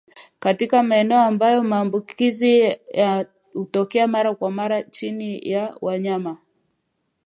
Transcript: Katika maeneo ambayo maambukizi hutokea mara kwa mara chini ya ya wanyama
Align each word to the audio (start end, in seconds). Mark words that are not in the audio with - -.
Katika 0.39 0.83
maeneo 0.83 1.19
ambayo 1.21 1.63
maambukizi 1.63 2.79
hutokea 3.53 4.07
mara 4.07 4.35
kwa 4.35 4.51
mara 4.51 4.83
chini 4.83 5.49
ya 5.49 5.59
ya 5.59 5.77
wanyama 5.81 6.37